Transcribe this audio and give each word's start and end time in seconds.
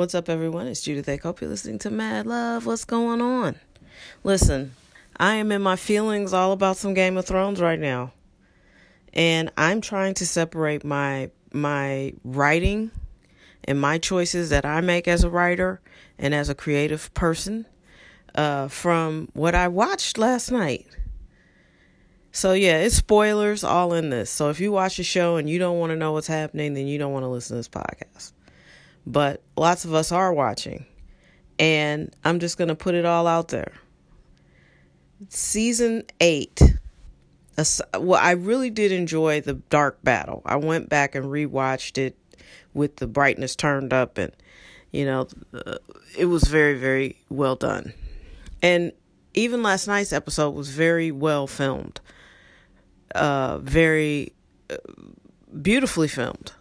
What's 0.00 0.14
up, 0.14 0.30
everyone? 0.30 0.66
It's 0.66 0.80
Judith 0.80 1.06
A. 1.10 1.18
Hope 1.18 1.42
you're 1.42 1.50
listening 1.50 1.78
to 1.80 1.90
Mad 1.90 2.26
Love. 2.26 2.64
What's 2.64 2.86
going 2.86 3.20
on? 3.20 3.56
Listen, 4.24 4.72
I 5.18 5.34
am 5.34 5.52
in 5.52 5.60
my 5.60 5.76
feelings 5.76 6.32
all 6.32 6.52
about 6.52 6.78
some 6.78 6.94
Game 6.94 7.18
of 7.18 7.26
Thrones 7.26 7.60
right 7.60 7.78
now. 7.78 8.14
And 9.12 9.52
I'm 9.58 9.82
trying 9.82 10.14
to 10.14 10.26
separate 10.26 10.84
my 10.84 11.30
my 11.52 12.14
writing 12.24 12.92
and 13.64 13.78
my 13.78 13.98
choices 13.98 14.48
that 14.48 14.64
I 14.64 14.80
make 14.80 15.06
as 15.06 15.22
a 15.22 15.28
writer 15.28 15.82
and 16.18 16.34
as 16.34 16.48
a 16.48 16.54
creative 16.54 17.12
person 17.12 17.66
uh, 18.34 18.68
from 18.68 19.28
what 19.34 19.54
I 19.54 19.68
watched 19.68 20.16
last 20.16 20.50
night. 20.50 20.86
So 22.32 22.54
yeah, 22.54 22.78
it's 22.78 22.96
spoilers 22.96 23.62
all 23.62 23.92
in 23.92 24.08
this. 24.08 24.30
So 24.30 24.48
if 24.48 24.60
you 24.60 24.72
watch 24.72 24.96
the 24.96 25.02
show 25.02 25.36
and 25.36 25.50
you 25.50 25.58
don't 25.58 25.78
want 25.78 25.90
to 25.90 25.96
know 25.96 26.12
what's 26.12 26.26
happening, 26.26 26.72
then 26.72 26.86
you 26.86 26.96
don't 26.96 27.12
want 27.12 27.24
to 27.24 27.28
listen 27.28 27.56
to 27.56 27.58
this 27.58 27.68
podcast. 27.68 28.32
But 29.06 29.42
lots 29.56 29.84
of 29.84 29.94
us 29.94 30.12
are 30.12 30.32
watching. 30.32 30.86
And 31.58 32.14
I'm 32.24 32.40
just 32.40 32.58
going 32.58 32.68
to 32.68 32.74
put 32.74 32.94
it 32.94 33.04
all 33.04 33.26
out 33.26 33.48
there. 33.48 33.72
Season 35.28 36.04
8 36.20 36.60
well, 37.98 38.18
I 38.18 38.30
really 38.30 38.70
did 38.70 38.90
enjoy 38.90 39.42
the 39.42 39.52
dark 39.52 40.02
battle. 40.02 40.40
I 40.46 40.56
went 40.56 40.88
back 40.88 41.14
and 41.14 41.26
rewatched 41.26 41.98
it 41.98 42.16
with 42.72 42.96
the 42.96 43.06
brightness 43.06 43.54
turned 43.54 43.92
up, 43.92 44.16
and 44.16 44.32
you 44.92 45.04
know, 45.04 45.28
uh, 45.52 45.76
it 46.16 46.24
was 46.24 46.44
very, 46.44 46.78
very 46.78 47.20
well 47.28 47.56
done. 47.56 47.92
And 48.62 48.92
even 49.34 49.62
last 49.62 49.88
night's 49.88 50.14
episode 50.14 50.54
was 50.54 50.70
very 50.70 51.10
well 51.10 51.46
filmed 51.46 52.00
uh, 53.14 53.58
very 53.58 54.32
uh, 54.68 54.76
beautifully 55.60 56.08
filmed. 56.08 56.52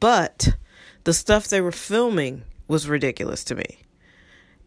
But 0.00 0.54
the 1.08 1.14
stuff 1.14 1.48
they 1.48 1.62
were 1.62 1.72
filming 1.72 2.42
was 2.66 2.86
ridiculous 2.86 3.42
to 3.42 3.54
me. 3.54 3.78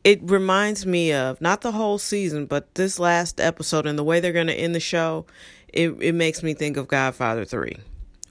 It 0.04 0.20
reminds 0.24 0.88
me 0.88 1.14
of 1.14 1.40
not 1.40 1.62
the 1.62 1.72
whole 1.72 2.00
season, 2.00 2.48
but 2.48 2.74
this 2.74 2.98
last 2.98 3.40
episode 3.40 3.86
and 3.86 3.96
the 3.96 4.04
way 4.04 4.20
they're 4.20 4.34
going 4.34 4.48
to 4.48 4.54
end 4.56 4.74
the 4.74 4.80
show. 4.80 5.28
It 5.68 5.92
it 6.02 6.16
makes 6.16 6.42
me 6.42 6.56
think 6.56 6.78
of 6.78 6.88
Godfather 6.88 7.46
3, 7.46 7.78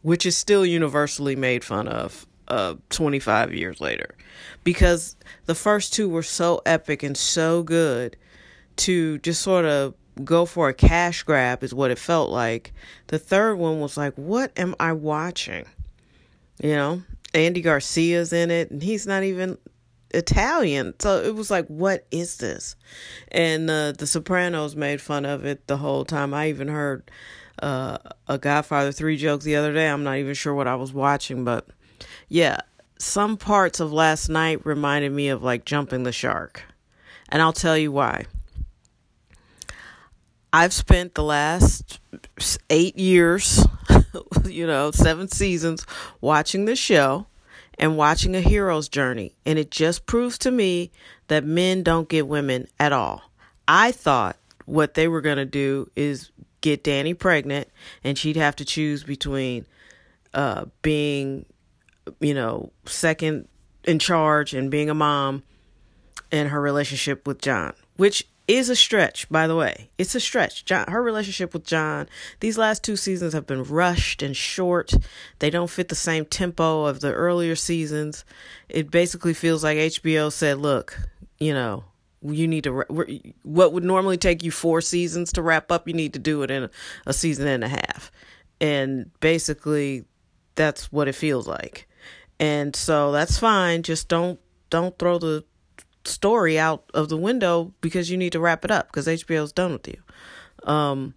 which 0.03 0.27
is 0.27 0.37
still 0.37 0.67
universally 0.67 1.37
made 1.37 1.63
fun 1.63 1.87
of 1.87 2.27
uh 2.49 2.75
25 2.89 3.55
years 3.55 3.81
later 3.81 4.17
because 4.65 5.15
the 5.47 5.55
first 5.55 5.95
two 5.95 6.09
were 6.09 6.25
so 6.25 6.61
epic 6.67 7.05
and 7.05 7.17
so 7.17 7.63
good 7.63 8.17
to 8.75 9.19
just 9.19 9.41
sort 9.41 9.67
of 9.67 9.95
go 10.25 10.47
for 10.47 10.69
a 10.69 10.75
cash 10.75 11.23
grab 11.23 11.63
is 11.63 11.73
what 11.73 11.93
it 11.93 11.99
felt 11.99 12.29
like. 12.29 12.73
The 13.07 13.21
third 13.21 13.55
one 13.55 13.79
was 13.79 13.97
like, 13.97 14.15
what 14.17 14.51
am 14.57 14.75
I 14.81 14.95
watching? 14.95 15.65
You 16.61 16.75
know, 16.75 17.03
Andy 17.35 17.61
Garcia's 17.63 18.33
in 18.33 18.51
it 18.51 18.71
and 18.71 18.83
he's 18.83 19.07
not 19.07 19.23
even 19.23 19.59
Italian. 20.13 20.95
So 20.99 21.23
it 21.23 21.35
was 21.35 21.51
like, 21.51 21.67
what 21.67 22.07
is 22.11 22.39
this? 22.39 22.77
And 23.31 23.71
uh, 23.71 23.93
the 23.93 24.07
Sopranos 24.07 24.75
made 24.75 25.01
fun 25.01 25.25
of 25.25 25.45
it 25.45 25.67
the 25.67 25.77
whole 25.77 26.05
time. 26.05 26.35
I 26.35 26.49
even 26.49 26.69
heard 26.69 27.11
uh, 27.63 27.99
a 28.27 28.39
Godfather 28.39 28.93
3 28.93 29.17
joke 29.17 29.43
the 29.43 29.57
other 29.57 29.73
day. 29.73 29.89
I'm 29.89 30.05
not 30.05 30.19
even 30.19 30.35
sure 30.35 30.55
what 30.55 30.67
I 30.69 30.75
was 30.75 30.93
watching, 30.93 31.45
but 31.45 31.69
yeah, 32.29 32.59
some 32.99 33.37
parts 33.37 33.81
of 33.81 33.93
last 33.93 34.29
night 34.29 34.65
reminded 34.67 35.13
me 35.13 35.29
of 35.29 35.43
like 35.43 35.65
jumping 35.65 36.03
the 36.03 36.13
shark. 36.13 36.63
And 37.29 37.41
I'll 37.41 37.53
tell 37.53 37.79
you 37.79 37.93
why. 37.93 38.27
I've 40.53 40.73
spent 40.73 41.15
the 41.15 41.23
last 41.23 42.01
eight 42.69 42.99
years, 42.99 43.65
you 44.45 44.67
know, 44.67 44.91
seven 44.91 45.29
seasons 45.29 45.87
watching 46.21 46.65
the 46.65 46.77
show 46.77 47.27
and 47.79 47.97
watching 47.97 48.37
a 48.37 48.41
hero's 48.41 48.89
journey. 48.89 49.35
And 49.47 49.59
it 49.59 49.71
just 49.71 50.07
proves 50.07 50.39
to 50.39 50.51
me 50.51 50.91
that 51.29 51.45
men 51.45 51.83
don't 51.83 52.09
get 52.09 52.29
women 52.29 52.67
at 52.79 52.93
all. 52.93 53.23
I 53.67 53.93
thought 53.93 54.37
what 54.67 54.95
they 54.95 55.09
were 55.09 55.21
going 55.21 55.39
to 55.39 55.47
do 55.47 55.91
is 55.97 56.31
get 56.61 56.85
Danny 56.85 57.15
pregnant 57.15 57.69
and 58.05 58.19
she'd 58.19 58.37
have 58.37 58.57
to 58.57 58.65
choose 58.65 59.03
between 59.03 59.65
uh, 60.35 60.67
being, 60.83 61.47
you 62.21 62.35
know, 62.35 62.71
second 62.85 63.49
in 63.85 63.99
charge 63.99 64.55
and 64.55 64.71
being 64.71 64.91
a 64.91 64.95
mom 64.95 65.43
and 66.31 66.51
her 66.51 66.61
relationship 66.61 67.27
with 67.27 67.41
Jon, 67.41 67.73
which 67.97 68.29
is 68.51 68.69
a 68.69 68.75
stretch, 68.75 69.29
by 69.29 69.47
the 69.47 69.55
way. 69.55 69.91
It's 69.97 70.15
a 70.15 70.21
stretch. 70.21 70.65
Jon, 70.65 70.87
her 70.89 71.03
relationship 71.03 71.55
with 71.55 71.65
Jon, 71.65 72.09
these 72.41 72.59
last 72.59 72.83
two 72.83 72.97
seasons 72.97 73.33
have 73.33 73.47
been 73.47 73.63
rushed 73.63 74.23
and 74.23 74.37
short. 74.37 74.93
They 75.39 75.51
don't 75.51 75.71
fit 75.71 75.89
the 75.89 75.95
same 75.95 76.25
tempo 76.25 76.85
of 76.85 77.01
the 77.01 77.13
earlier 77.13 77.55
seasons. 77.55 78.25
It 78.69 78.91
basically 78.91 79.35
feels 79.35 79.63
like 79.63 79.79
HBO 79.79 80.33
said, 80.33 80.59
look, 80.59 80.99
you 81.39 81.55
know, 81.55 81.85
you 82.23 82.49
need 82.49 82.65
to, 82.65 82.85
what 83.43 83.73
would 83.73 83.85
normally 83.85 84.19
take 84.19 84.43
you 84.43 84.51
four 84.51 84.81
seasons 84.81 85.33
to 85.35 85.43
wrap 85.43 85.71
up, 85.71 85.87
you 85.87 85.95
need 85.95 86.13
to 86.15 86.19
do 86.19 86.43
it 86.43 86.51
in 86.51 86.69
a 87.07 87.13
season 87.13 87.47
and 87.47 87.63
a 87.63 87.69
half. 87.69 88.11
And 88.61 89.11
basically, 89.21 90.05
that's 90.57 90.91
what 90.91 91.09
it 91.09 91.15
feels 91.15 91.47
like. 91.47 91.89
And 92.41 92.75
so 92.75 93.13
that's 93.13 93.39
fine. 93.39 93.83
Just 93.83 94.09
don't 94.09 94.41
don't 94.71 94.99
throw 94.99 95.19
the 95.19 95.45
story 96.05 96.59
out 96.59 96.85
of 96.95 97.09
the 97.09 97.17
window 97.17 97.73
because 97.81 98.11
you 98.11 98.17
need 98.17 98.33
to 98.33 98.41
wrap 98.41 98.65
it 98.65 98.71
up 98.71 98.89
because 98.89 99.07
HBO's 99.07 99.53
done 99.53 99.73
with 99.73 99.89
you. 99.89 100.01
Um, 100.65 101.15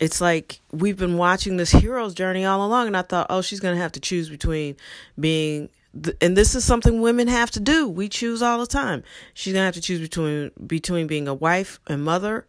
it's 0.00 0.20
like 0.20 0.60
we've 0.70 0.96
been 0.96 1.16
watching 1.16 1.56
this 1.56 1.70
hero's 1.72 2.14
journey 2.14 2.44
all 2.44 2.64
along, 2.64 2.86
and 2.86 2.96
I 2.96 3.02
thought, 3.02 3.26
oh, 3.30 3.42
she's 3.42 3.60
gonna 3.60 3.76
have 3.76 3.92
to 3.92 4.00
choose 4.00 4.28
between 4.28 4.76
being, 5.18 5.70
and 6.20 6.36
this 6.36 6.54
is 6.54 6.64
something 6.64 7.00
women 7.00 7.28
have 7.28 7.50
to 7.52 7.60
do. 7.60 7.88
We 7.88 8.08
choose 8.08 8.42
all 8.42 8.58
the 8.58 8.66
time. 8.66 9.02
She's 9.34 9.52
gonna 9.52 9.64
have 9.64 9.74
to 9.74 9.80
choose 9.80 10.00
between 10.00 10.52
between 10.66 11.06
being 11.06 11.26
a 11.26 11.34
wife 11.34 11.80
and 11.86 12.04
mother, 12.04 12.46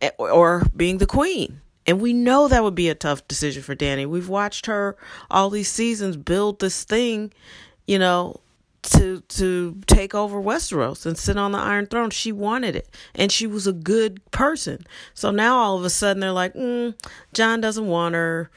eh, 0.00 0.10
or 0.18 0.62
being 0.74 0.98
the 0.98 1.06
queen. 1.06 1.60
And 1.86 2.02
we 2.02 2.12
know 2.12 2.48
that 2.48 2.62
would 2.62 2.74
be 2.74 2.90
a 2.90 2.94
tough 2.94 3.26
decision 3.28 3.62
for 3.62 3.74
Danny. 3.74 4.04
We've 4.04 4.28
watched 4.28 4.66
her 4.66 4.96
all 5.30 5.48
these 5.48 5.70
seasons 5.70 6.18
build 6.18 6.60
this 6.60 6.84
thing, 6.84 7.32
you 7.86 7.98
know, 7.98 8.40
to 8.90 9.20
to 9.20 9.80
take 9.86 10.14
over 10.14 10.40
Westeros 10.40 11.06
and 11.06 11.16
sit 11.16 11.36
on 11.36 11.52
the 11.52 11.58
Iron 11.58 11.86
Throne. 11.86 12.10
She 12.10 12.32
wanted 12.32 12.76
it, 12.76 12.88
and 13.14 13.30
she 13.30 13.46
was 13.46 13.66
a 13.66 13.72
good 13.72 14.20
person. 14.30 14.86
So 15.14 15.30
now 15.30 15.56
all 15.56 15.76
of 15.76 15.84
a 15.84 15.90
sudden 15.90 16.20
they're 16.20 16.32
like, 16.32 16.54
mm, 16.54 16.94
Jon 17.32 17.60
doesn't 17.60 17.86
want 17.86 18.14
her. 18.14 18.50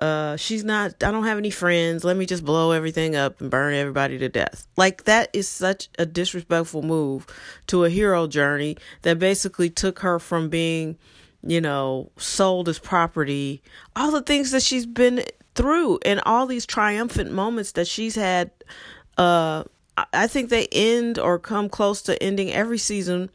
Uh, 0.00 0.36
she's 0.36 0.64
not. 0.64 1.02
I 1.02 1.10
don't 1.10 1.24
have 1.24 1.38
any 1.38 1.50
friends. 1.50 2.04
Let 2.04 2.16
me 2.16 2.24
just 2.26 2.44
blow 2.44 2.72
everything 2.72 3.16
up 3.16 3.40
and 3.40 3.50
burn 3.50 3.74
everybody 3.74 4.18
to 4.18 4.28
death. 4.28 4.66
Like 4.76 5.04
that 5.04 5.28
is 5.32 5.48
such 5.48 5.88
a 5.98 6.06
disrespectful 6.06 6.82
move 6.82 7.26
to 7.66 7.84
a 7.84 7.90
hero 7.90 8.26
journey 8.26 8.76
that 9.02 9.18
basically 9.18 9.68
took 9.68 9.98
her 9.98 10.18
from 10.18 10.48
being, 10.48 10.96
you 11.42 11.60
know, 11.60 12.10
sold 12.16 12.68
as 12.68 12.78
property. 12.78 13.62
All 13.94 14.10
the 14.10 14.22
things 14.22 14.52
that 14.52 14.62
she's 14.62 14.86
been 14.86 15.24
through 15.54 15.98
and 16.04 16.22
all 16.24 16.46
these 16.46 16.64
triumphant 16.64 17.32
moments 17.32 17.72
that 17.72 17.86
she's 17.86 18.14
had 18.14 18.50
uh, 19.20 19.64
I 20.14 20.26
think 20.28 20.48
they 20.48 20.66
end 20.72 21.18
or 21.18 21.38
come 21.38 21.68
close 21.68 22.00
to 22.02 22.20
ending 22.22 22.50
every 22.50 22.78
season 22.78 23.30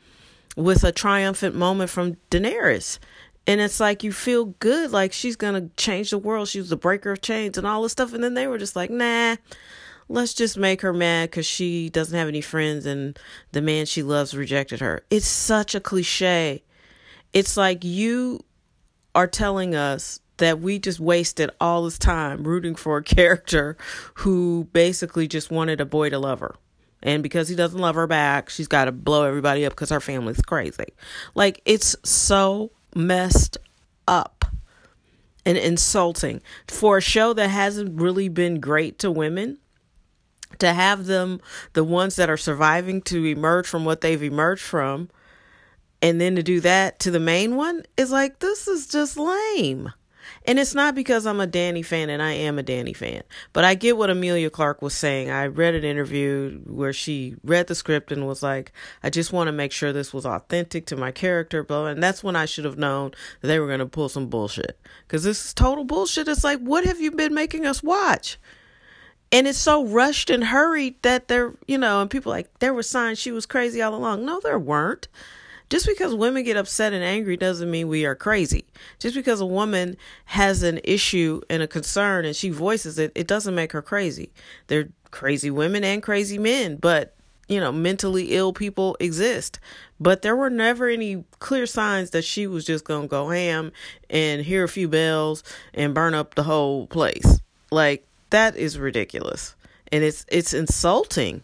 with 0.55 0.83
a 0.83 0.91
triumphant 0.91 1.53
moment 1.53 1.91
from 1.91 2.15
Daenerys. 2.31 2.97
And 3.45 3.61
it's 3.61 3.79
like 3.79 4.03
you 4.03 4.11
feel 4.11 4.45
good, 4.45 4.89
like 4.89 5.13
she's 5.13 5.35
gonna 5.35 5.69
change 5.77 6.09
the 6.09 6.17
world. 6.17 6.47
She 6.47 6.59
was 6.59 6.69
the 6.69 6.75
breaker 6.75 7.11
of 7.11 7.21
chains 7.21 7.59
and 7.59 7.67
all 7.67 7.83
this 7.83 7.91
stuff. 7.91 8.13
And 8.13 8.23
then 8.23 8.33
they 8.33 8.47
were 8.47 8.57
just 8.57 8.75
like, 8.75 8.89
nah, 8.89 9.35
let's 10.09 10.33
just 10.33 10.57
make 10.57 10.81
her 10.81 10.91
mad 10.91 11.29
because 11.29 11.45
she 11.45 11.91
doesn't 11.91 12.17
have 12.17 12.27
any 12.27 12.41
friends 12.41 12.87
and 12.87 13.19
the 13.51 13.61
man 13.61 13.85
she 13.85 14.01
loves 14.01 14.35
rejected 14.35 14.79
her. 14.79 15.03
It's 15.11 15.27
such 15.27 15.75
a 15.75 15.79
cliche. 15.79 16.63
It's 17.31 17.57
like 17.57 17.83
you 17.83 18.43
are 19.13 19.27
telling 19.27 19.75
us 19.75 20.19
that 20.37 20.59
we 20.59 20.79
just 20.79 20.99
wasted 20.99 21.49
all 21.59 21.83
this 21.83 21.97
time 21.97 22.43
rooting 22.43 22.75
for 22.75 22.97
a 22.97 23.03
character 23.03 23.77
who 24.15 24.67
basically 24.73 25.27
just 25.27 25.51
wanted 25.51 25.81
a 25.81 25.85
boy 25.85 26.09
to 26.09 26.19
love 26.19 26.39
her. 26.39 26.55
And 27.03 27.21
because 27.21 27.47
he 27.47 27.55
doesn't 27.55 27.79
love 27.79 27.95
her 27.95 28.07
back, 28.07 28.49
she's 28.49 28.67
got 28.67 28.85
to 28.85 28.91
blow 28.91 29.23
everybody 29.23 29.65
up 29.65 29.73
because 29.73 29.91
her 29.91 29.99
family's 29.99 30.41
crazy. 30.41 30.87
Like, 31.35 31.61
it's 31.65 31.95
so 32.03 32.71
messed 32.95 33.57
up 34.07 34.45
and 35.45 35.57
insulting 35.57 36.41
for 36.67 36.97
a 36.97 37.01
show 37.01 37.33
that 37.33 37.49
hasn't 37.49 38.01
really 38.01 38.29
been 38.29 38.59
great 38.59 38.97
to 38.99 39.11
women 39.11 39.59
to 40.59 40.73
have 40.73 41.05
them 41.05 41.41
the 41.73 41.83
ones 41.83 42.15
that 42.15 42.29
are 42.29 42.37
surviving 42.37 43.01
to 43.01 43.25
emerge 43.25 43.67
from 43.67 43.85
what 43.85 44.01
they've 44.01 44.23
emerged 44.23 44.63
from 44.63 45.09
and 46.01 46.19
then 46.19 46.35
to 46.35 46.43
do 46.43 46.59
that 46.61 46.99
to 46.99 47.11
the 47.11 47.19
main 47.19 47.55
one 47.55 47.83
is 47.97 48.11
like 48.11 48.39
this 48.39 48.67
is 48.67 48.87
just 48.87 49.17
lame 49.17 49.91
and 50.45 50.59
it's 50.59 50.75
not 50.75 50.95
because 50.95 51.25
I'm 51.25 51.39
a 51.39 51.47
Danny 51.47 51.81
fan, 51.81 52.09
and 52.09 52.21
I 52.21 52.33
am 52.33 52.59
a 52.59 52.63
Danny 52.63 52.93
fan, 52.93 53.23
but 53.53 53.63
I 53.63 53.75
get 53.75 53.97
what 53.97 54.09
Emilia 54.09 54.49
Clarke 54.49 54.81
was 54.81 54.93
saying. 54.93 55.29
I 55.29 55.47
read 55.47 55.75
an 55.75 55.83
interview 55.83 56.59
where 56.65 56.93
she 56.93 57.35
read 57.43 57.67
the 57.67 57.75
script 57.75 58.11
and 58.11 58.27
was 58.27 58.43
like, 58.43 58.71
I 59.03 59.09
just 59.09 59.33
want 59.33 59.47
to 59.47 59.51
make 59.51 59.71
sure 59.71 59.91
this 59.91 60.13
was 60.13 60.25
authentic 60.25 60.85
to 60.87 60.95
my 60.95 61.11
character, 61.11 61.63
blah. 61.63 61.87
And 61.87 62.01
that's 62.01 62.23
when 62.23 62.35
I 62.35 62.45
should 62.45 62.65
have 62.65 62.77
known 62.77 63.11
they 63.41 63.59
were 63.59 63.67
going 63.67 63.79
to 63.79 63.85
pull 63.85 64.09
some 64.09 64.27
bullshit. 64.27 64.79
Because 65.07 65.23
this 65.23 65.45
is 65.45 65.53
total 65.53 65.83
bullshit. 65.83 66.27
It's 66.27 66.43
like, 66.43 66.59
what 66.59 66.85
have 66.85 66.99
you 66.99 67.11
been 67.11 67.33
making 67.33 67.65
us 67.65 67.83
watch? 67.83 68.37
and 69.31 69.47
it's 69.47 69.57
so 69.57 69.83
rushed 69.85 70.29
and 70.29 70.45
hurried 70.45 71.01
that 71.01 71.27
they're 71.27 71.53
you 71.67 71.77
know 71.77 72.01
and 72.01 72.09
people 72.09 72.31
like 72.31 72.47
there 72.59 72.73
were 72.73 72.83
signs 72.83 73.19
she 73.19 73.31
was 73.31 73.45
crazy 73.45 73.81
all 73.81 73.95
along 73.95 74.25
no 74.25 74.39
there 74.41 74.59
weren't 74.59 75.07
just 75.69 75.87
because 75.87 76.13
women 76.13 76.43
get 76.43 76.57
upset 76.57 76.93
and 76.93 77.03
angry 77.03 77.37
doesn't 77.37 77.69
mean 77.71 77.87
we 77.87 78.05
are 78.05 78.15
crazy. 78.15 78.65
Just 78.99 79.15
because 79.15 79.41
a 79.41 79.45
woman 79.45 79.97
has 80.25 80.63
an 80.63 80.79
issue 80.83 81.41
and 81.49 81.63
a 81.63 81.67
concern 81.67 82.25
and 82.25 82.35
she 82.35 82.49
voices 82.49 82.99
it 82.99 83.11
it 83.15 83.27
doesn't 83.27 83.55
make 83.55 83.71
her 83.71 83.81
crazy. 83.81 84.31
They're 84.67 84.89
crazy 85.11 85.49
women 85.49 85.83
and 85.83 86.03
crazy 86.03 86.37
men 86.37 86.75
but 86.75 87.15
you 87.47 87.59
know 87.59 87.71
mentally 87.71 88.35
ill 88.35 88.53
people 88.53 88.95
exist. 88.99 89.59
But 89.99 90.21
there 90.21 90.35
were 90.35 90.49
never 90.49 90.87
any 90.87 91.23
clear 91.39 91.65
signs 91.65 92.11
that 92.11 92.23
she 92.23 92.47
was 92.47 92.65
just 92.65 92.85
gonna 92.85 93.07
go 93.07 93.29
ham 93.29 93.71
and 94.09 94.41
hear 94.41 94.63
a 94.63 94.69
few 94.69 94.87
bells 94.87 95.43
and 95.73 95.93
burn 95.93 96.13
up 96.13 96.35
the 96.35 96.43
whole 96.43 96.87
place. 96.87 97.39
Like 97.71 98.05
that 98.29 98.55
is 98.55 98.77
ridiculous. 98.77 99.55
And 99.91 100.03
it's 100.03 100.25
it's 100.27 100.53
insulting 100.53 101.43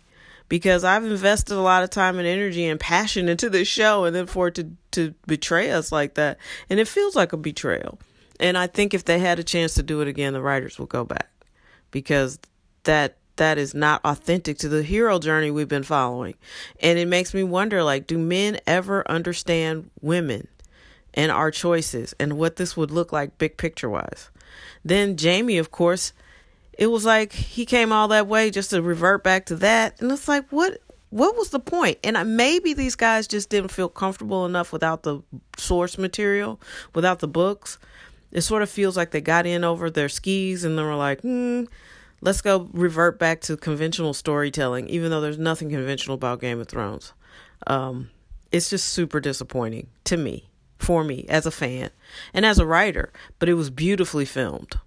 because 0.51 0.83
I've 0.83 1.06
invested 1.06 1.56
a 1.56 1.62
lot 1.62 1.83
of 1.83 1.92
time 1.92 2.19
and 2.19 2.27
energy 2.27 2.68
and 2.68 2.77
passion 2.77 3.30
into 3.30 3.50
this 3.50 3.69
show 3.69 4.03
and 4.03 4.13
then 4.13 4.27
for 4.27 4.50
it 4.50 4.56
to 4.56 4.68
to 4.92 5.13
betray 5.25 5.71
us 5.71 5.94
like 5.94 6.15
that 6.15 6.39
and 6.69 6.77
it 6.77 6.89
feels 6.89 7.15
like 7.15 7.31
a 7.31 7.38
betrayal. 7.38 8.00
And 8.38 8.57
I 8.57 8.68
think 8.68 8.94
if 8.94 9.06
they 9.06 9.19
had 9.19 9.39
a 9.39 9.45
chance 9.45 9.75
to 9.75 9.83
do 9.83 10.01
it 10.01 10.09
again 10.09 10.33
the 10.33 10.42
writers 10.42 10.77
will 10.77 10.88
go 10.88 11.06
back 11.06 11.30
because 11.89 12.38
that 12.83 13.15
that 13.38 13.57
is 13.57 13.74
not 13.74 14.01
authentic 14.03 14.57
to 14.57 14.68
the 14.68 14.83
hero 14.83 15.19
journey 15.19 15.51
we've 15.51 15.69
been 15.69 15.83
following. 15.83 16.36
And 16.81 17.00
it 17.00 17.07
makes 17.07 17.33
me 17.33 17.44
wonder 17.44 17.81
like 17.81 18.06
do 18.06 18.18
men 18.18 18.59
ever 18.68 19.09
understand 19.09 19.89
women 20.01 20.50
and 21.13 21.31
our 21.31 21.51
choices 21.51 22.13
and 22.19 22.38
what 22.38 22.57
this 22.57 22.75
would 22.75 22.92
look 22.92 23.13
like 23.13 23.38
big 23.38 23.56
picture 23.56 23.89
wise? 23.89 24.30
Then 24.83 25.15
Jaime 25.18 25.57
of 25.57 25.71
course 25.71 26.12
it 26.73 26.88
was 26.88 27.06
like 27.06 27.31
he 27.33 27.65
came 27.65 27.91
all 27.91 28.07
that 28.09 28.27
way 28.27 28.50
just 28.50 28.69
to 28.71 28.81
revert 28.81 29.23
back 29.23 29.45
to 29.47 29.56
that. 29.57 30.01
And 30.01 30.12
it's 30.12 30.27
like 30.27 30.50
what 30.51 30.81
what 31.09 31.35
was 31.35 31.50
the 31.50 31.59
point? 31.59 31.97
and 32.03 32.38
maybe 32.38 32.73
these 32.73 32.95
guys 32.95 33.27
just 33.27 33.50
didn't 33.50 33.71
feel 33.71 33.89
comfortable 33.89 34.45
enough 34.45 34.71
without 34.71 35.03
the 35.03 35.21
source 35.57 35.97
material 35.97 36.59
without 36.95 37.19
the 37.19 37.27
books. 37.27 37.77
It 38.31 38.41
sort 38.41 38.62
of 38.62 38.69
feels 38.69 38.95
like 38.95 39.12
they 39.12 39.19
got 39.21 39.45
in 39.45 39.63
over 39.63 39.89
their 39.89 40.07
skis 40.09 40.63
and 40.63 40.77
they 40.77 40.83
were 40.83 40.95
like 40.95 41.21
hmm 41.21 41.63
let's 42.21 42.41
go 42.41 42.69
revert 42.71 43.18
back 43.19 43.41
to 43.41 43.57
conventional 43.57 44.13
storytelling 44.13 44.88
even 44.88 45.09
though 45.12 45.21
there's 45.21 45.39
nothing 45.39 45.69
conventional 45.69 46.15
about 46.15 46.39
game 46.39 46.59
of 46.59 46.68
thrones. 46.68 47.13
Um, 47.68 48.09
it's 48.51 48.69
just 48.69 48.88
super 48.88 49.19
disappointing 49.19 49.88
to 50.06 50.18
me 50.18 50.50
for 50.77 51.03
me 51.03 51.25
as 51.29 51.45
a 51.45 51.51
fan 51.51 51.89
and 52.33 52.45
as 52.45 52.59
a 52.59 52.65
writer. 52.65 53.12
But 53.39 53.50
it 53.50 53.53
was 53.53 53.69
beautifully 53.69 54.25
filmed 54.25 54.79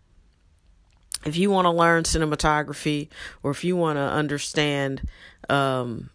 if 1.24 1.36
you 1.36 1.50
want 1.50 1.66
to 1.66 1.70
learn 1.70 2.04
cinematography 2.04 3.08
or 3.42 3.50
if 3.50 3.64
you 3.64 3.76
want 3.76 3.96
to 3.96 4.02
understand 4.02 5.06
um, 5.48 6.10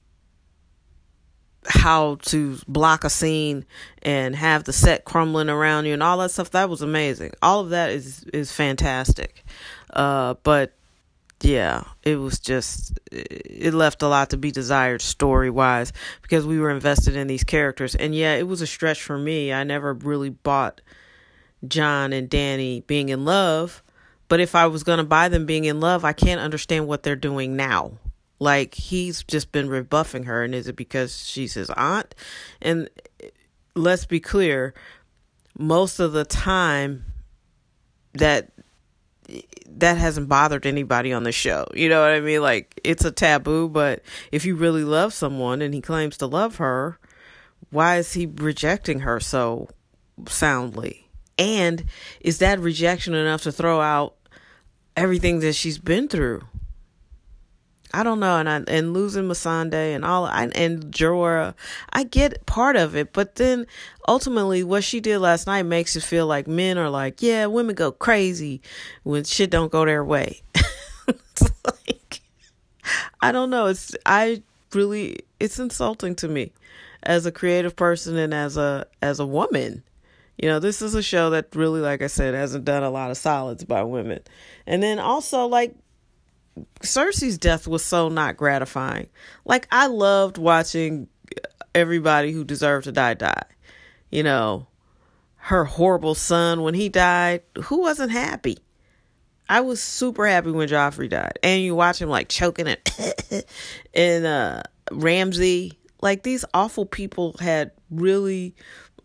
how 1.65 2.15
to 2.15 2.57
block 2.67 3.03
a 3.03 3.09
scene 3.09 3.65
and 4.01 4.35
have 4.35 4.63
the 4.63 4.73
set 4.73 5.06
crumbling 5.06 5.50
around 5.50 5.85
you 5.85 5.94
and 5.94 6.03
all 6.03 6.17
that 6.17 6.31
stuff 6.31 6.51
that 6.51 6.69
was 6.69 6.81
amazing. 6.81 7.31
All 7.41 7.59
of 7.59 7.69
that 7.69 7.91
is 7.91 8.23
is 8.33 8.51
fantastic. 8.51 9.44
Uh, 9.91 10.35
but 10.44 10.73
yeah 11.41 11.83
it 12.03 12.17
was 12.17 12.38
just 12.38 13.00
it 13.13 13.73
left 13.73 14.01
a 14.01 14.07
lot 14.07 14.29
to 14.29 14.35
be 14.35 14.51
desired 14.51 15.01
story 15.01 15.50
wise 15.50 15.94
because 16.21 16.45
we 16.45 16.59
were 16.59 16.69
invested 16.69 17.15
in 17.15 17.27
these 17.27 17.44
characters. 17.44 17.95
And 17.95 18.15
yeah 18.15 18.35
it 18.35 18.47
was 18.47 18.61
a 18.61 18.67
stretch 18.67 19.01
for 19.01 19.17
me. 19.17 19.51
I 19.51 19.63
never 19.63 19.94
really 19.94 20.29
bought 20.29 20.81
jon 21.67 22.13
and 22.13 22.29
danny 22.29 22.81
being 22.88 23.09
in 23.09 23.25
love 23.25 23.83
but 24.30 24.40
if 24.40 24.56
I 24.56 24.68
was 24.68 24.84
going 24.84 25.00
to 25.00 25.04
buy 25.04 25.28
them 25.28 25.46
being 25.46 25.66
in 25.66 25.81
love, 25.81 26.06
I 26.06 26.14
can't 26.14 26.40
understand 26.40 26.88
what 26.88 27.04
they're 27.04 27.18
doing 27.18 27.58
now. 27.58 27.92
Like 28.40 28.74
he's 28.74 29.24
just 29.24 29.52
been 29.52 29.68
rebuffing 29.68 30.24
her, 30.24 30.44
and 30.44 30.56
is 30.56 30.70
it 30.70 30.78
because 30.78 31.28
she's 31.28 31.56
his 31.56 31.70
aunt? 31.72 32.16
And 32.62 32.90
let's 33.76 34.06
be 34.06 34.22
clear, 34.22 34.74
most 35.58 36.00
of 36.00 36.14
the 36.14 36.24
time 36.24 37.04
that 38.14 38.52
that 39.68 39.98
hasn't 39.98 40.30
bothered 40.30 40.66
anybody 40.66 41.14
on 41.14 41.24
the 41.24 41.31
show. 41.31 41.68
You 41.74 41.90
know 41.90 42.02
what 42.02 42.12
I 42.12 42.20
mean? 42.20 42.42
Like 42.42 42.80
it's 42.84 43.06
a 43.06 43.12
taboo, 43.12 43.70
but 43.70 44.02
if 44.31 44.46
you 44.46 44.56
really 44.56 44.84
love 44.84 45.14
someone 45.14 45.62
and 45.62 45.74
he 45.74 45.81
claims 45.81 46.18
to 46.18 46.28
love 46.28 46.56
her, 46.58 46.98
why 47.70 47.98
is 47.98 48.14
he 48.14 48.26
rejecting 48.26 49.02
her 49.02 49.20
so 49.20 49.70
soundly? 50.28 51.08
And 51.38 51.86
is 52.20 52.40
that 52.40 52.60
rejection 52.60 53.14
enough 53.14 53.44
to 53.44 53.52
throw 53.52 53.80
out 53.80 54.16
everything 55.00 55.40
that 55.40 55.54
she's 55.54 55.78
been 55.78 56.07
through. 56.07 56.42
I 57.92 58.04
don't 58.04 58.19
know, 58.19 58.38
and 58.38 58.48
I, 58.48 58.62
and 58.68 58.94
losing 58.94 59.24
Missandei 59.24 59.96
and 59.96 60.06
all, 60.06 60.25
I, 60.25 60.50
and 60.54 60.92
Jorah, 60.94 61.56
I 61.92 62.04
get 62.04 62.46
part 62.46 62.75
of 62.75 62.96
it, 62.96 63.13
but 63.13 63.36
then 63.36 63.66
ultimately, 64.07 64.63
what 64.63 64.84
she 64.84 65.00
did 65.00 65.18
last 65.19 65.48
night 65.48 65.63
makes 65.63 65.96
it 65.96 66.04
feel 66.04 66.28
like 66.28 66.48
men 66.48 66.78
are 66.78 66.90
like, 66.90 67.24
yeah, 67.24 67.48
women 67.48 67.74
go 67.74 67.92
crazy 67.92 68.62
when 69.01 69.24
shit 69.24 69.50
don't 69.50 69.72
go 69.72 69.86
their 69.86 70.04
way. 70.04 70.44
like, 71.66 72.22
I 73.22 73.31
don't 73.31 73.50
know. 73.50 73.66
It's 73.66 73.95
I 74.06 74.44
really, 74.75 75.22
it's 75.40 75.57
insulting 75.57 76.13
to 76.16 76.28
me 76.28 76.52
as 77.02 77.25
a 77.25 77.31
creative 77.31 77.75
person 77.75 78.18
and 78.18 78.34
as 78.36 78.56
a 78.56 78.86
as 79.02 79.19
a 79.19 79.25
woman 79.25 79.81
you 80.41 80.47
know, 80.47 80.59
this 80.59 80.81
is 80.81 80.95
a 80.95 81.03
show 81.03 81.31
that 81.31 81.53
really, 81.53 81.81
like 81.81 82.01
I 82.01 82.07
said, 82.07 82.33
hasn't 82.33 82.63
done 82.63 82.83
a 82.83 82.89
lot 82.89 83.12
of 83.12 83.18
solids 83.18 83.65
by 83.65 83.83
women. 83.83 84.21
And 84.65 84.81
then 84.81 84.97
also, 84.97 85.45
like, 85.47 85.75
Cersei's 86.81 87.38
death 87.38 87.68
was 87.68 87.83
so 87.83 88.07
not 88.07 88.38
gratifying. 88.38 89.07
Like, 89.44 89.68
I 89.69 89.88
loved 89.88 90.38
watching 90.38 91.09
everybody 91.75 92.31
who 92.31 92.45
deserved 92.45 92.86
to 92.86 92.94
die 92.94 93.15
die. 93.15 93.44
You 94.09 94.24
know, 94.24 94.68
her 95.36 95.65
horrible 95.65 96.15
son 96.15 96.62
when 96.62 96.74
he 96.74 96.88
died, 96.88 97.42
who 97.63 97.81
wasn't 97.81 98.12
happy? 98.12 98.59
I 99.50 99.62
was 99.62 99.81
super 99.81 100.25
happy 100.25 100.51
when 100.51 100.69
Joffrey 100.69 101.09
died. 101.09 101.39
And 101.44 101.63
you 101.63 101.75
watch 101.75 102.01
him 102.01 102.09
like 102.09 102.30
choking 102.30 102.68
it 102.68 103.45
and 103.94 104.25
uh 104.25 104.63
Ramsay, 104.92 105.80
like 106.01 106.24
these 106.24 106.45
awful 106.53 106.85
people 106.85 107.35
had 107.39 107.71
really 107.89 108.56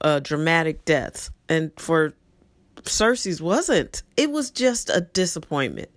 uh, 0.00 0.20
dramatic 0.20 0.84
deaths, 0.84 1.30
and 1.48 1.70
for 1.76 2.14
Cersei's 2.82 3.40
wasn't. 3.40 4.02
It 4.16 4.30
was 4.30 4.50
just 4.50 4.90
a 4.90 5.00
disappointment. 5.00 5.90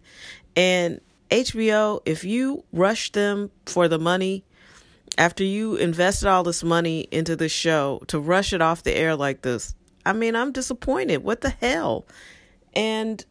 And 0.56 1.02
HBO, 1.30 2.02
if 2.06 2.24
you 2.24 2.64
rush 2.72 3.12
them 3.12 3.52
for 3.66 3.88
the 3.88 4.00
money, 4.00 4.44
after 5.18 5.44
you 5.44 5.76
invested 5.76 6.28
all 6.28 6.44
this 6.44 6.64
money 6.64 7.08
into 7.12 7.36
the 7.36 7.50
show 7.50 8.02
to 8.08 8.20
rush 8.20 8.54
it 8.54 8.62
off 8.62 8.84
the 8.84 8.96
air 8.96 9.16
like 9.16 9.42
this, 9.42 9.76
I 10.06 10.14
mean, 10.14 10.36
I'm 10.36 10.52
disappointed. 10.52 11.24
What 11.24 11.42
the 11.42 11.50
hell? 11.50 12.06
And 12.74 13.24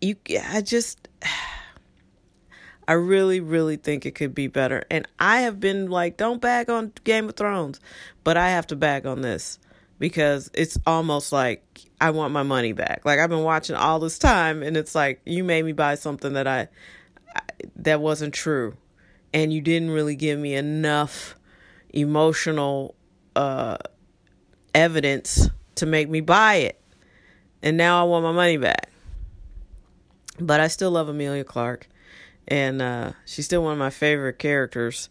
you, 0.00 0.16
I 0.48 0.60
just. 0.60 1.08
I 2.86 2.92
really, 2.92 3.40
really 3.40 3.76
think 3.76 4.04
it 4.04 4.14
could 4.14 4.34
be 4.34 4.46
better. 4.46 4.84
And 4.90 5.08
I 5.18 5.40
have 5.42 5.58
been 5.58 5.90
like, 5.90 6.16
don't 6.16 6.40
bag 6.40 6.68
on 6.68 6.92
Game 7.04 7.28
of 7.28 7.36
Thrones, 7.36 7.80
but 8.22 8.36
I 8.36 8.50
have 8.50 8.66
to 8.68 8.76
bag 8.76 9.06
on 9.06 9.22
this 9.22 9.58
because 9.98 10.50
it's 10.54 10.78
almost 10.86 11.32
like 11.32 11.62
I 12.00 12.10
want 12.10 12.32
my 12.32 12.42
money 12.42 12.72
back. 12.72 13.02
Like 13.04 13.20
I've 13.20 13.30
been 13.30 13.44
watching 13.44 13.76
all 13.76 14.00
this 14.00 14.18
time 14.18 14.62
and 14.62 14.76
it's 14.76 14.94
like 14.94 15.20
you 15.24 15.44
made 15.44 15.64
me 15.64 15.72
buy 15.72 15.94
something 15.94 16.34
that 16.34 16.46
I, 16.46 16.68
I 17.34 17.40
that 17.76 18.00
wasn't 18.00 18.34
true 18.34 18.76
and 19.32 19.52
you 19.52 19.60
didn't 19.60 19.90
really 19.90 20.16
give 20.16 20.38
me 20.38 20.54
enough 20.54 21.36
emotional 21.90 22.94
uh 23.36 23.76
evidence 24.74 25.48
to 25.76 25.86
make 25.86 26.08
me 26.08 26.20
buy 26.20 26.56
it. 26.56 26.80
And 27.62 27.76
now 27.76 28.00
I 28.00 28.04
want 28.04 28.24
my 28.24 28.32
money 28.32 28.58
back. 28.58 28.90
But 30.38 30.60
I 30.60 30.68
still 30.68 30.90
love 30.90 31.08
Emilia 31.08 31.44
Clarke 31.44 31.88
and 32.48 32.82
uh 32.82 33.12
she's 33.24 33.44
still 33.44 33.62
one 33.62 33.72
of 33.72 33.78
my 33.78 33.90
favorite 33.90 34.38
characters. 34.38 35.08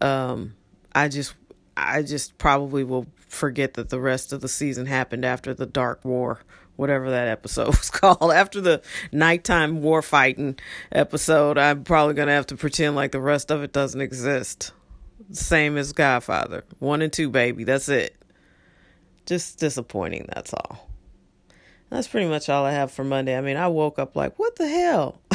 Um 0.00 0.54
I 0.94 1.08
just 1.08 1.34
I 1.76 2.02
just 2.02 2.38
probably 2.38 2.84
will 2.84 3.06
forget 3.34 3.74
that 3.74 3.90
the 3.90 4.00
rest 4.00 4.32
of 4.32 4.40
the 4.40 4.48
season 4.48 4.86
happened 4.86 5.24
after 5.24 5.52
the 5.52 5.66
Dark 5.66 6.04
War, 6.04 6.40
whatever 6.76 7.10
that 7.10 7.28
episode 7.28 7.66
was 7.78 7.90
called. 7.90 8.32
After 8.32 8.60
the 8.60 8.82
nighttime 9.12 9.82
war 9.82 10.02
fighting 10.02 10.58
episode, 10.92 11.58
I'm 11.58 11.84
probably 11.84 12.14
going 12.14 12.28
to 12.28 12.34
have 12.34 12.46
to 12.46 12.56
pretend 12.56 12.96
like 12.96 13.12
the 13.12 13.20
rest 13.20 13.50
of 13.50 13.62
it 13.62 13.72
doesn't 13.72 14.00
exist. 14.00 14.72
Same 15.32 15.76
as 15.76 15.92
Godfather. 15.92 16.64
One 16.78 17.02
and 17.02 17.12
two, 17.12 17.30
baby. 17.30 17.64
That's 17.64 17.88
it. 17.88 18.16
Just 19.26 19.58
disappointing, 19.58 20.28
that's 20.34 20.52
all. 20.52 20.88
That's 21.90 22.08
pretty 22.08 22.28
much 22.28 22.48
all 22.48 22.64
I 22.64 22.72
have 22.72 22.90
for 22.90 23.04
Monday. 23.04 23.36
I 23.36 23.40
mean, 23.40 23.56
I 23.56 23.68
woke 23.68 23.98
up 23.98 24.16
like, 24.16 24.38
what 24.38 24.56
the 24.56 24.68
hell? 24.68 25.20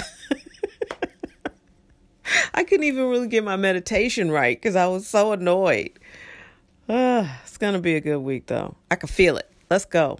I 2.53 2.63
couldn't 2.63 2.85
even 2.85 3.05
really 3.05 3.27
get 3.27 3.43
my 3.43 3.55
meditation 3.55 4.31
right 4.31 4.59
because 4.59 4.75
I 4.75 4.87
was 4.87 5.07
so 5.07 5.31
annoyed. 5.31 5.91
Uh, 6.87 7.27
it's 7.43 7.57
going 7.57 7.73
to 7.73 7.79
be 7.79 7.95
a 7.95 8.01
good 8.01 8.19
week, 8.19 8.47
though. 8.47 8.75
I 8.89 8.95
can 8.95 9.09
feel 9.09 9.37
it. 9.37 9.49
Let's 9.69 9.85
go. 9.85 10.19